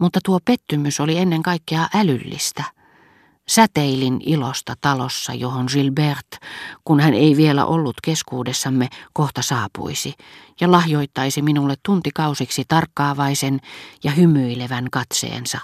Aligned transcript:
Mutta 0.00 0.20
tuo 0.24 0.38
pettymys 0.44 1.00
oli 1.00 1.18
ennen 1.18 1.42
kaikkea 1.42 1.86
älyllistä. 1.94 2.64
Säteilin 3.48 4.20
ilosta 4.26 4.74
talossa, 4.80 5.34
johon 5.34 5.66
Gilbert, 5.72 6.26
kun 6.84 7.00
hän 7.00 7.14
ei 7.14 7.36
vielä 7.36 7.64
ollut 7.64 7.96
keskuudessamme, 8.02 8.88
kohta 9.12 9.42
saapuisi 9.42 10.14
ja 10.60 10.72
lahjoittaisi 10.72 11.42
minulle 11.42 11.74
tuntikausiksi 11.82 12.64
tarkkaavaisen 12.68 13.60
ja 14.04 14.10
hymyilevän 14.10 14.90
katseensa, 14.90 15.58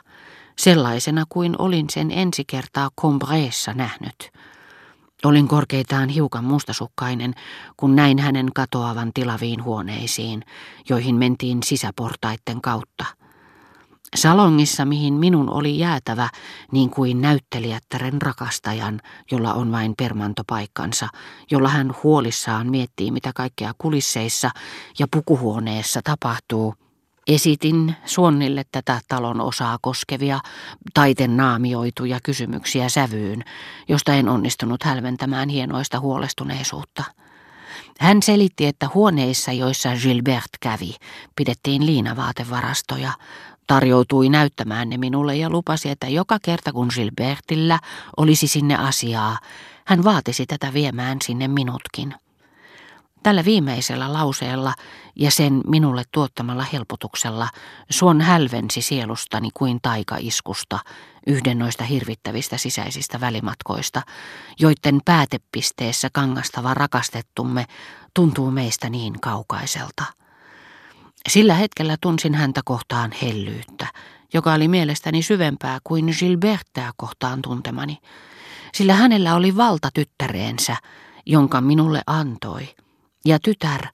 sellaisena 0.59 1.25
kuin 1.29 1.55
olin 1.59 1.87
sen 1.91 2.11
ensi 2.11 2.45
kertaa 2.45 2.91
Combreessa 3.01 3.73
nähnyt. 3.73 4.33
Olin 5.25 5.49
korkeitaan 5.49 6.09
hiukan 6.09 6.45
mustasukkainen, 6.45 7.35
kun 7.77 7.97
näin 7.97 8.19
hänen 8.19 8.49
katoavan 8.55 9.11
tilaviin 9.15 9.65
huoneisiin, 9.65 10.45
joihin 10.89 11.15
mentiin 11.15 11.63
sisäportaitten 11.63 12.61
kautta. 12.61 13.22
Salongissa, 14.17 14.85
mihin 14.85 15.15
minun 15.15 15.51
oli 15.51 15.79
jäätävä, 15.79 16.29
niin 16.73 16.91
kuin 16.91 17.21
näyttelijättären 17.21 18.23
rakastajan, 18.23 19.01
jolla 19.31 19.55
on 19.55 19.73
vain 19.73 19.95
permantopaikkansa, 19.99 21.09
jolla 21.51 21.69
hän 21.69 21.95
huolissaan 22.03 22.71
miettii, 22.71 23.11
mitä 23.11 23.33
kaikkea 23.35 23.73
kulisseissa 23.79 24.51
ja 24.99 25.07
pukuhuoneessa 25.11 26.01
tapahtuu, 26.05 26.75
Esitin 27.27 27.97
Suonnille 28.05 28.65
tätä 28.73 29.01
talon 29.09 29.41
osaa 29.41 29.79
koskevia, 29.81 30.41
taiten 30.95 31.37
naamioituja 31.37 32.19
kysymyksiä 32.23 32.89
sävyyn, 32.89 33.45
josta 33.89 34.15
en 34.15 34.29
onnistunut 34.29 34.83
hälventämään 34.83 35.49
hienoista 35.49 36.01
huolestuneisuutta. 36.01 37.05
Hän 38.01 38.23
selitti, 38.23 38.67
että 38.67 38.89
huoneissa, 38.95 39.53
joissa 39.53 39.89
Gilbert 40.03 40.51
kävi, 40.61 40.95
pidettiin 41.37 41.87
liinavaatevarastoja, 41.87 43.13
tarjoutui 43.67 44.29
näyttämään 44.29 44.89
ne 44.89 44.97
minulle 44.97 45.37
ja 45.37 45.51
lupasi, 45.51 45.89
että 45.89 46.09
joka 46.09 46.39
kerta 46.43 46.73
kun 46.73 46.89
Gilbertillä 46.95 47.79
olisi 48.17 48.47
sinne 48.47 48.77
asiaa, 48.77 49.39
hän 49.85 50.05
vaatisi 50.05 50.47
tätä 50.47 50.73
viemään 50.73 51.19
sinne 51.25 51.49
minutkin. 51.49 52.15
Tällä 53.23 53.45
viimeisellä 53.45 54.13
lauseella 54.13 54.75
ja 55.17 55.31
sen 55.31 55.61
minulle 55.67 56.03
tuottamalla 56.13 56.67
helpotuksella 56.73 57.49
suon 57.91 58.21
hälvensi 58.21 58.83
sielustani 58.83 59.49
kuin 59.55 59.79
taikaiskusta 59.83 60.79
yhden 61.27 61.59
noista 61.59 61.85
hirvittävistä 61.85 62.59
sisäisistä 62.59 63.21
välimatkoista, 63.21 64.03
joiden 64.61 65.01
päätepisteessä 65.05 66.09
kangastava 66.13 66.75
rakastettumme 66.75 67.67
tuntuu 68.15 68.51
meistä 68.51 68.91
niin 68.91 69.21
kaukaiselta. 69.21 70.22
Sillä 71.29 71.55
hetkellä 71.55 71.97
tunsin 72.01 72.35
häntä 72.35 72.61
kohtaan 72.65 73.11
hellyyttä, 73.23 73.87
joka 74.35 74.53
oli 74.53 74.69
mielestäni 74.69 75.23
syvempää 75.23 75.79
kuin 75.85 76.15
Gilbertää 76.19 76.91
kohtaan 76.97 77.43
tuntemani, 77.43 77.99
sillä 78.75 78.95
hänellä 78.95 79.35
oli 79.35 79.57
valta 79.57 79.89
tyttäreensä, 79.95 80.77
jonka 81.27 81.61
minulle 81.61 82.03
antoi– 82.07 82.69
ja 83.25 83.39
tytär, 83.39 83.87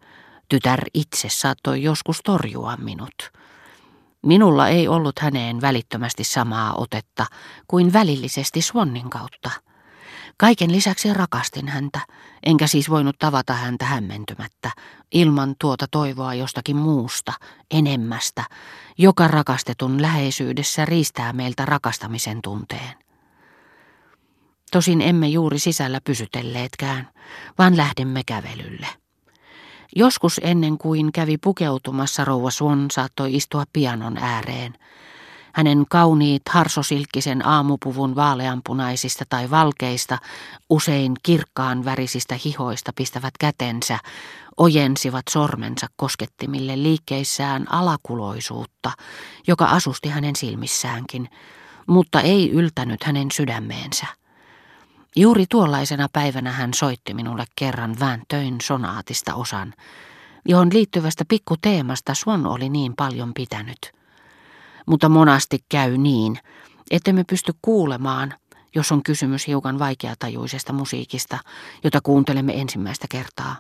tytär 0.49 0.81
itse 0.95 1.29
saattoi 1.29 1.83
joskus 1.83 2.21
torjua 2.25 2.77
minut. 2.77 3.33
Minulla 4.23 4.69
ei 4.69 4.89
ollut 4.89 5.19
häneen 5.19 5.61
välittömästi 5.61 6.25
samaa 6.25 6.75
otetta 6.75 7.27
kuin 7.69 7.93
välillisesti 7.93 8.63
Swannin 8.63 9.11
kautta. 9.11 9.51
Kaiken 10.39 10.73
lisäksi 10.73 11.15
rakastin 11.15 11.69
häntä, 11.69 12.01
enkä 12.43 12.67
siis 12.67 12.91
voinut 12.91 13.19
tavata 13.19 13.53
häntä 13.53 13.85
hämmentymättä, 13.85 14.71
ilman 15.13 15.55
tuota 15.61 15.87
toivoa 15.91 16.35
jostakin 16.35 16.77
muusta, 16.77 17.33
enemmästä, 17.71 18.45
joka 18.99 19.29
rakastetun 19.29 20.03
läheisyydessä 20.03 20.85
riistää 20.85 21.33
meiltä 21.33 21.65
rakastamisen 21.65 22.43
tunteen. 22.43 22.95
Tosin 24.71 25.01
emme 25.01 25.29
juuri 25.29 25.59
sisällä 25.59 26.01
pysytelleetkään, 26.05 27.09
vaan 27.59 27.77
lähdimme 27.77 28.23
kävelylle. 28.27 28.87
Joskus 29.97 30.41
ennen 30.45 30.79
kuin 30.79 31.13
kävi 31.13 31.39
pukeutumassa 31.39 32.25
rouva 32.25 32.51
Swan 32.51 32.87
saattoi 32.91 33.37
istua 33.37 33.65
pianon 33.73 34.17
ääreen. 34.17 34.75
Hänen 35.59 35.85
kauniit 35.91 36.43
harsosilkkisen 36.51 37.47
aamupuvun 37.47 38.17
vaaleanpunaisista 38.17 39.25
tai 39.29 39.51
valkeista, 39.51 40.19
usein 40.71 41.15
kirkkaan 41.23 41.85
värisistä 41.85 42.39
hihoista 42.45 42.93
pistävät 42.97 43.35
kätensä, 43.41 43.99
ojensivat 44.57 45.23
sormensa 45.31 45.87
koskettimille 45.97 46.83
liikkeissään 46.83 47.73
alakuloisuutta, 47.73 48.93
joka 49.47 49.65
asusti 49.65 50.09
hänen 50.09 50.37
silmissäänkin, 50.37 51.29
mutta 51.87 52.21
ei 52.21 52.51
yltänyt 52.51 53.05
hänen 53.05 53.31
sydämeensä. 53.31 54.07
Juuri 55.17 55.45
tuollaisena 55.51 56.09
päivänä 56.13 56.53
hän 56.53 56.75
soitti 56.75 57.15
minulle 57.15 57.45
kerran 57.57 57.97
vääntöin 58.01 58.57
sonaatista 58.63 59.35
osan, 59.35 59.75
johon 60.49 60.69
liittyvästä 60.73 61.25
pikkuteemasta 61.29 62.15
Swan 62.15 62.47
oli 62.47 62.69
niin 62.69 62.95
paljon 62.97 63.35
pitänyt. 63.35 63.98
Mutta 64.89 65.09
monasti 65.09 65.59
käy 65.69 65.97
niin, 65.97 66.39
ettemme 66.91 67.25
pysty 67.25 67.53
kuulemaan, 67.63 68.35
jos 68.75 68.93
on 68.93 69.03
kysymys 69.03 69.47
hiukan 69.47 69.79
vaikeatajuisesta 69.79 70.73
musiikista, 70.73 71.39
jota 71.85 72.01
kuuntelemme 72.03 72.61
ensimmäistä 72.61 73.07
kertaa. 73.11 73.57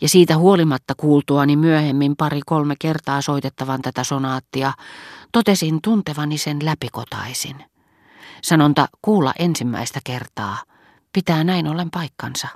Ja 0.00 0.08
siitä 0.08 0.36
huolimatta 0.36 0.94
kuultuani 0.96 1.56
myöhemmin 1.56 2.16
pari-kolme 2.16 2.74
kertaa 2.78 3.20
soitettavan 3.20 3.82
tätä 3.82 4.04
sonaattia, 4.04 4.72
totesin 5.32 5.78
tuntevani 5.82 6.38
sen 6.38 6.58
läpikotaisin. 6.64 7.64
Sanonta 8.42 8.88
kuulla 9.02 9.32
ensimmäistä 9.38 10.00
kertaa 10.04 10.56
pitää 11.12 11.44
näin 11.44 11.68
ollen 11.68 11.90
paikkansa. 11.90 12.48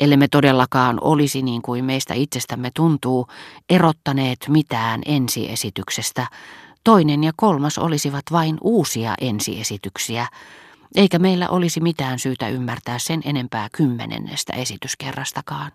Ellemme 0.00 0.28
todellakaan 0.28 0.98
olisi 1.00 1.42
niin 1.42 1.62
kuin 1.62 1.84
meistä 1.84 2.14
itsestämme 2.14 2.70
tuntuu, 2.74 3.26
erottaneet 3.70 4.38
mitään 4.48 5.00
ensiesityksestä, 5.06 6.26
toinen 6.88 7.24
ja 7.24 7.32
kolmas 7.36 7.78
olisivat 7.78 8.22
vain 8.32 8.58
uusia 8.60 9.14
ensiesityksiä, 9.20 10.26
eikä 10.94 11.18
meillä 11.18 11.48
olisi 11.48 11.80
mitään 11.80 12.18
syytä 12.18 12.48
ymmärtää 12.48 12.98
sen 12.98 13.20
enempää 13.24 13.68
kymmenennestä 13.72 14.52
esityskerrastakaan. 14.52 15.72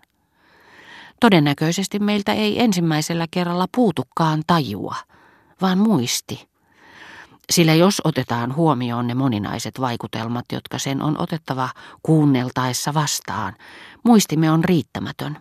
Todennäköisesti 1.20 1.98
meiltä 1.98 2.32
ei 2.32 2.62
ensimmäisellä 2.62 3.26
kerralla 3.30 3.66
puutukaan 3.74 4.42
tajua, 4.46 4.94
vaan 5.60 5.78
muisti. 5.78 6.48
Sillä 7.50 7.74
jos 7.74 8.00
otetaan 8.04 8.56
huomioon 8.56 9.06
ne 9.06 9.14
moninaiset 9.14 9.80
vaikutelmat, 9.80 10.44
jotka 10.52 10.78
sen 10.78 11.02
on 11.02 11.20
otettava 11.20 11.68
kuunneltaessa 12.02 12.94
vastaan, 12.94 13.54
muistimme 14.04 14.50
on 14.50 14.64
riittämätön, 14.64 15.36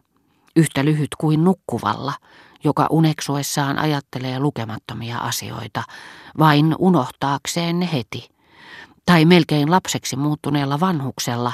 yhtä 0.56 0.86
lyhyt 0.86 1.16
kuin 1.18 1.44
nukkuvalla, 1.44 2.14
joka 2.63 2.88
uneksuessaan 2.90 3.79
ajattelee 3.79 4.40
lukemattomia 4.40 5.18
asioita, 5.18 5.84
vain 6.40 6.75
unohtaakseen 6.79 7.79
ne 7.79 7.90
heti. 7.94 8.29
Tai 9.06 9.25
melkein 9.25 9.72
lapseksi 9.72 10.16
muuttuneella 10.16 10.79
vanhuksella, 10.79 11.53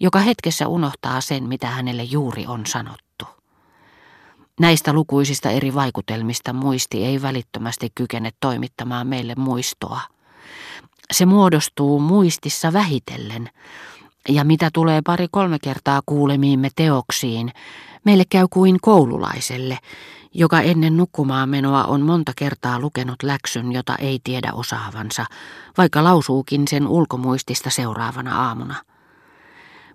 joka 0.00 0.18
hetkessä 0.18 0.68
unohtaa 0.68 1.20
sen, 1.20 1.44
mitä 1.44 1.66
hänelle 1.66 2.02
juuri 2.02 2.46
on 2.46 2.66
sanottu. 2.66 3.24
Näistä 4.60 4.92
lukuisista 4.92 5.50
eri 5.50 5.74
vaikutelmista 5.74 6.52
muisti 6.52 7.04
ei 7.04 7.22
välittömästi 7.22 7.92
kykene 7.94 8.30
toimittamaan 8.40 9.06
meille 9.06 9.34
muistoa. 9.38 10.00
Se 11.12 11.26
muodostuu 11.26 12.00
muistissa 12.00 12.72
vähitellen, 12.72 13.50
ja 14.28 14.44
mitä 14.44 14.70
tulee 14.72 15.00
pari-kolme 15.06 15.58
kertaa 15.58 16.00
kuulemiimme 16.06 16.68
teoksiin, 16.76 17.52
meille 18.08 18.24
käy 18.30 18.46
kuin 18.50 18.76
koululaiselle, 18.82 19.78
joka 20.34 20.60
ennen 20.60 20.96
nukkumaan 20.96 21.48
menoa 21.48 21.84
on 21.84 22.00
monta 22.00 22.32
kertaa 22.36 22.80
lukenut 22.80 23.22
läksyn, 23.22 23.72
jota 23.72 23.96
ei 23.96 24.20
tiedä 24.24 24.52
osaavansa, 24.52 25.26
vaikka 25.78 26.04
lausuukin 26.04 26.68
sen 26.68 26.86
ulkomuistista 26.86 27.70
seuraavana 27.70 28.46
aamuna. 28.46 28.74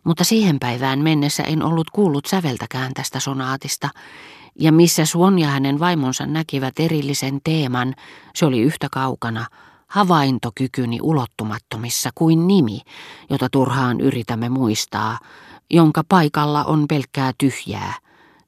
Mutta 0.03 0.23
siihen 0.23 0.59
päivään 0.59 0.99
mennessä 0.99 1.43
en 1.43 1.63
ollut 1.63 1.89
kuullut 1.89 2.25
säveltäkään 2.25 2.93
tästä 2.93 3.19
sonaatista, 3.19 3.89
ja 4.59 4.71
missä 4.71 5.05
Suon 5.05 5.39
ja 5.39 5.47
hänen 5.47 5.79
vaimonsa 5.79 6.25
näkivät 6.25 6.79
erillisen 6.79 7.39
teeman, 7.43 7.93
se 8.35 8.45
oli 8.45 8.61
yhtä 8.61 8.87
kaukana, 8.91 9.45
havaintokykyni 9.87 10.99
ulottumattomissa 11.01 12.09
kuin 12.15 12.47
nimi, 12.47 12.81
jota 13.29 13.47
turhaan 13.51 14.01
yritämme 14.01 14.49
muistaa, 14.49 15.19
jonka 15.69 16.01
paikalla 16.09 16.63
on 16.63 16.85
pelkkää 16.87 17.31
tyhjää, 17.37 18.02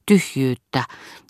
tyhjyyttä, 0.06 0.84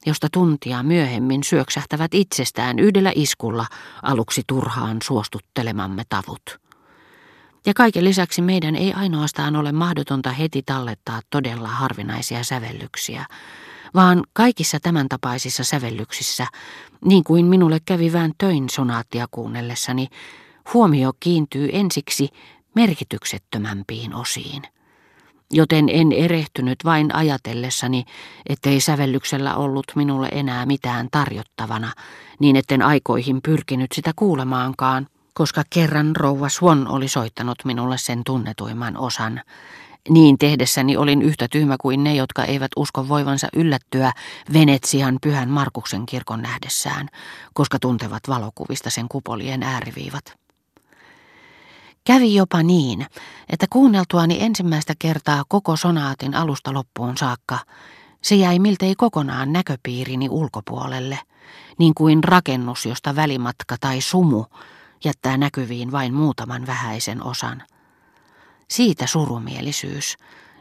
josta 0.06 0.28
tuntia 0.32 0.82
myöhemmin 0.82 1.44
syöksähtävät 1.44 2.14
itsestään 2.14 2.78
yhdellä 2.78 3.12
iskulla 3.14 3.66
aluksi 4.02 4.42
turhaan 4.46 4.98
suostuttelemamme 5.02 6.02
tavut. 6.08 6.58
Ja 7.66 7.74
kaiken 7.74 8.04
lisäksi 8.04 8.42
meidän 8.42 8.76
ei 8.76 8.92
ainoastaan 8.92 9.56
ole 9.56 9.72
mahdotonta 9.72 10.30
heti 10.30 10.62
tallettaa 10.62 11.20
todella 11.30 11.68
harvinaisia 11.68 12.44
sävellyksiä, 12.44 13.26
vaan 13.94 14.22
kaikissa 14.32 14.80
tämän 14.80 15.08
tapaisissa 15.08 15.64
sävellyksissä, 15.64 16.46
niin 17.04 17.24
kuin 17.24 17.46
minulle 17.46 17.78
kävi 17.84 18.12
vähän 18.12 18.32
töin 18.38 18.70
sonaattia 18.70 19.26
kuunnellessani, 19.30 20.08
huomio 20.74 21.12
kiintyy 21.20 21.68
ensiksi 21.72 22.28
merkityksettömämpiin 22.74 24.14
osiin. 24.14 24.62
Joten 25.52 25.88
en 25.88 26.12
erehtynyt 26.12 26.78
vain 26.84 27.14
ajatellessani, 27.14 28.04
ettei 28.48 28.80
sävellyksellä 28.80 29.54
ollut 29.54 29.86
minulle 29.94 30.28
enää 30.32 30.66
mitään 30.66 31.08
tarjottavana, 31.10 31.92
niin 32.38 32.56
etten 32.56 32.82
aikoihin 32.82 33.42
pyrkinyt 33.42 33.92
sitä 33.92 34.12
kuulemaankaan, 34.16 35.06
koska 35.34 35.62
kerran 35.70 36.16
rouva 36.16 36.48
Swan 36.48 36.88
oli 36.88 37.08
soittanut 37.08 37.58
minulle 37.64 37.98
sen 37.98 38.22
tunnetuimman 38.26 38.96
osan. 38.96 39.40
Niin 40.08 40.38
tehdessäni 40.38 40.96
olin 40.96 41.22
yhtä 41.22 41.48
tyhmä 41.50 41.76
kuin 41.80 42.04
ne, 42.04 42.14
jotka 42.14 42.44
eivät 42.44 42.70
usko 42.76 43.08
voivansa 43.08 43.48
yllättyä 43.56 44.12
Venetsian 44.52 45.18
pyhän 45.22 45.48
Markuksen 45.48 46.06
kirkon 46.06 46.42
nähdessään, 46.42 47.08
koska 47.54 47.78
tuntevat 47.78 48.22
valokuvista 48.28 48.90
sen 48.90 49.08
kupolien 49.08 49.62
ääriviivat. 49.62 50.45
Kävi 52.06 52.34
jopa 52.34 52.62
niin, 52.62 53.06
että 53.48 53.66
kuunneltuani 53.70 54.42
ensimmäistä 54.42 54.94
kertaa 54.98 55.44
koko 55.48 55.76
sonaatin 55.76 56.34
alusta 56.34 56.74
loppuun 56.74 57.16
saakka, 57.16 57.58
se 58.22 58.34
jäi 58.34 58.58
miltei 58.58 58.94
kokonaan 58.94 59.52
näköpiirini 59.52 60.28
ulkopuolelle, 60.28 61.18
niin 61.78 61.94
kuin 61.94 62.24
rakennus, 62.24 62.86
josta 62.86 63.16
välimatka 63.16 63.76
tai 63.80 64.00
sumu 64.00 64.44
jättää 65.04 65.36
näkyviin 65.36 65.92
vain 65.92 66.14
muutaman 66.14 66.66
vähäisen 66.66 67.22
osan. 67.22 67.62
Siitä 68.70 69.06
surumielisyys, 69.06 70.16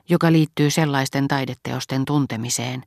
joka 0.09 0.31
liittyy 0.31 0.69
sellaisten 0.69 1.27
taideteosten 1.27 2.05
tuntemiseen, 2.05 2.83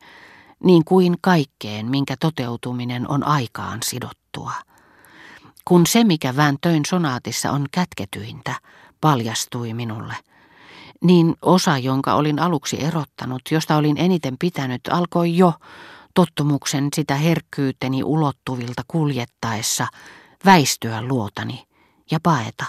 niin 0.64 0.84
kuin 0.84 1.16
kaikkeen, 1.20 1.86
minkä 1.86 2.16
toteutuminen 2.20 3.10
on 3.10 3.24
aikaan 3.24 3.78
sidottua. 3.84 4.52
Kun 5.68 5.86
se, 5.86 6.04
mikä 6.04 6.36
vääntöin 6.36 6.82
sonaatissa 6.86 7.50
on 7.50 7.66
kätketyintä, 7.72 8.54
paljastui 9.00 9.74
minulle, 9.74 10.14
niin 11.04 11.34
osa, 11.42 11.78
jonka 11.78 12.14
olin 12.14 12.38
aluksi 12.38 12.84
erottanut, 12.84 13.42
josta 13.50 13.76
olin 13.76 13.96
eniten 13.98 14.36
pitänyt, 14.38 14.80
alkoi 14.90 15.36
jo 15.36 15.52
tottumuksen 16.14 16.88
sitä 16.94 17.14
herkkyyteni 17.14 18.04
ulottuvilta 18.04 18.82
kuljettaessa 18.88 19.86
väistyä 20.44 21.02
luotani 21.02 21.66
ja 22.10 22.18
paeta. 22.22 22.64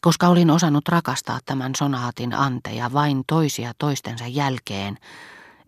Koska 0.00 0.28
olin 0.28 0.50
osannut 0.50 0.88
rakastaa 0.88 1.38
tämän 1.44 1.72
sonaatin 1.76 2.34
anteja 2.34 2.92
vain 2.92 3.22
toisia 3.26 3.72
toistensa 3.78 4.26
jälkeen, 4.26 4.98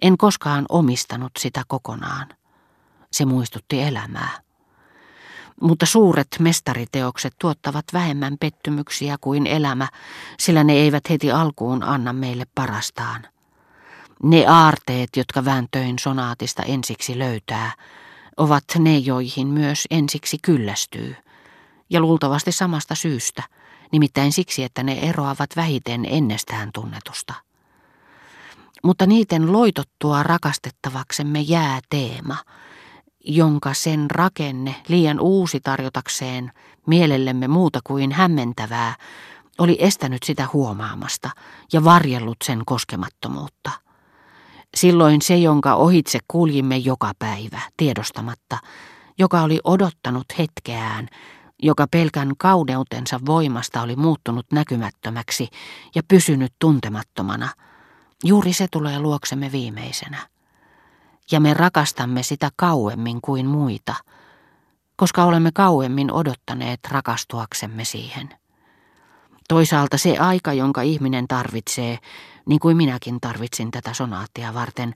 en 0.02 0.18
koskaan 0.18 0.66
omistanut 0.68 1.32
sitä 1.38 1.62
kokonaan. 1.68 2.28
Se 3.12 3.24
muistutti 3.24 3.82
elämää. 3.82 4.44
Mutta 5.60 5.86
suuret 5.86 6.28
mestariteokset 6.38 7.34
tuottavat 7.38 7.84
vähemmän 7.92 8.36
pettymyksiä 8.40 9.16
kuin 9.20 9.46
elämä, 9.46 9.88
sillä 10.38 10.64
ne 10.64 10.72
eivät 10.72 11.10
heti 11.10 11.32
alkuun 11.32 11.82
anna 11.82 12.12
meille 12.12 12.46
parastaan. 12.54 13.26
Ne 14.22 14.46
aarteet, 14.46 15.16
jotka 15.16 15.44
vääntöin 15.44 15.98
sonaatista 15.98 16.62
ensiksi 16.62 17.18
löytää, 17.18 17.72
ovat 18.36 18.64
ne, 18.78 18.98
joihin 18.98 19.46
myös 19.46 19.84
ensiksi 19.90 20.38
kyllästyy. 20.42 21.16
Ja 21.90 22.00
luultavasti 22.00 22.52
samasta 22.52 22.94
syystä, 22.94 23.42
nimittäin 23.92 24.32
siksi, 24.32 24.64
että 24.64 24.82
ne 24.82 24.98
eroavat 24.98 25.50
vähiten 25.56 26.04
ennestään 26.04 26.70
tunnetusta. 26.74 27.34
Mutta 28.82 29.06
niiden 29.06 29.52
loitottua 29.52 30.22
rakastettavaksemme 30.22 31.40
jää 31.40 31.80
teema– 31.90 32.36
jonka 33.24 33.74
sen 33.74 34.10
rakenne, 34.10 34.74
liian 34.88 35.20
uusi 35.20 35.60
tarjotakseen 35.60 36.52
mielellemme 36.86 37.48
muuta 37.48 37.80
kuin 37.84 38.12
hämmentävää, 38.12 38.94
oli 39.58 39.76
estänyt 39.80 40.22
sitä 40.22 40.48
huomaamasta 40.52 41.30
ja 41.72 41.84
varjellut 41.84 42.36
sen 42.44 42.62
koskemattomuutta. 42.66 43.70
Silloin 44.74 45.22
se, 45.22 45.36
jonka 45.36 45.74
ohitse 45.74 46.18
kuljimme 46.28 46.76
joka 46.76 47.12
päivä, 47.18 47.60
tiedostamatta, 47.76 48.58
joka 49.18 49.42
oli 49.42 49.60
odottanut 49.64 50.26
hetkeään, 50.38 51.08
joka 51.62 51.86
pelkän 51.90 52.32
kaudeutensa 52.38 53.20
voimasta 53.26 53.82
oli 53.82 53.96
muuttunut 53.96 54.46
näkymättömäksi 54.52 55.48
ja 55.94 56.02
pysynyt 56.08 56.52
tuntemattomana, 56.58 57.48
juuri 58.24 58.52
se 58.52 58.66
tulee 58.70 58.98
luoksemme 58.98 59.52
viimeisenä 59.52 60.33
ja 61.32 61.40
me 61.40 61.54
rakastamme 61.54 62.22
sitä 62.22 62.50
kauemmin 62.56 63.20
kuin 63.20 63.46
muita, 63.46 63.94
koska 64.96 65.24
olemme 65.24 65.50
kauemmin 65.52 66.12
odottaneet 66.12 66.80
rakastuaksemme 66.90 67.84
siihen. 67.84 68.28
Toisaalta 69.48 69.98
se 69.98 70.18
aika, 70.18 70.52
jonka 70.52 70.82
ihminen 70.82 71.28
tarvitsee, 71.28 71.98
niin 72.46 72.60
kuin 72.60 72.76
minäkin 72.76 73.20
tarvitsin 73.20 73.70
tätä 73.70 73.94
sonaattia 73.94 74.54
varten, 74.54 74.94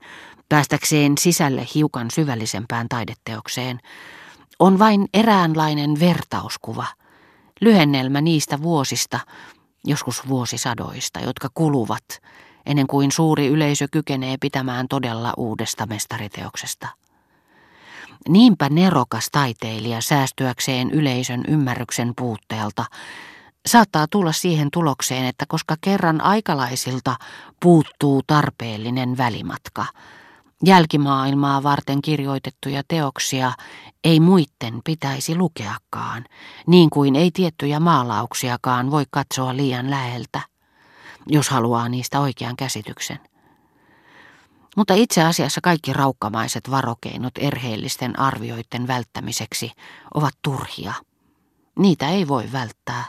päästäkseen 0.49 1.17
sisälle 1.17 1.67
hiukan 1.75 2.11
syvällisempään 2.11 2.89
taideteokseen, 2.89 3.79
on 4.59 4.79
vain 4.79 5.07
eräänlainen 5.13 5.99
vertauskuva, 5.99 6.85
lyhennelmä 7.61 8.21
niistä 8.21 8.61
vuosista, 8.61 9.19
joskus 9.85 10.27
vuosisadoista, 10.27 11.19
jotka 11.19 11.49
kuluvat 11.53 12.03
ennen 12.69 12.87
kuin 12.87 13.11
suuri 13.11 13.47
yleisö 13.47 13.87
kykenee 13.91 14.37
pitämään 14.37 14.87
todella 14.87 15.33
uudesta 15.37 15.85
mestariteoksesta. 15.85 16.87
Niinpä 18.27 18.69
nerokas 18.69 19.27
taiteilija 19.31 20.01
säästyäkseen 20.01 20.91
yleisön 20.91 21.43
ymmärryksen 21.47 22.13
puutteelta 22.17 22.85
saattaa 23.65 24.07
tulla 24.07 24.31
siihen 24.31 24.67
tulokseen, 24.73 25.25
että 25.25 25.45
koska 25.47 25.75
kerran 25.81 26.21
aikalaisilta 26.21 27.15
puuttuu 27.61 28.21
tarpeellinen 28.27 29.17
välimatka, 29.17 29.85
jälkimaailmaa 30.65 31.63
varten 31.63 32.01
kirjoitettuja 32.01 32.83
teoksia 32.87 33.51
ei 34.03 34.19
muitten 34.19 34.81
pitäisi 34.85 35.35
lukeakaan, 35.35 36.25
niin 36.67 36.89
kuin 36.89 37.15
ei 37.15 37.31
tiettyjä 37.31 37.79
maalauksiakaan 37.79 38.91
voi 38.91 39.05
katsoa 39.11 39.55
liian 39.57 39.89
läheltä 39.89 40.41
jos 41.29 41.49
haluaa 41.49 41.89
niistä 41.89 42.19
oikean 42.19 42.55
käsityksen. 42.55 43.19
Mutta 44.75 44.93
itse 44.93 45.23
asiassa 45.23 45.61
kaikki 45.61 45.93
raukkamaiset 45.93 46.71
varokeinot 46.71 47.33
erheellisten 47.37 48.19
arvioiden 48.19 48.87
välttämiseksi 48.87 49.71
ovat 50.13 50.33
turhia. 50.41 50.93
Niitä 51.79 52.09
ei 52.09 52.27
voi 52.27 52.51
välttää. 52.51 53.05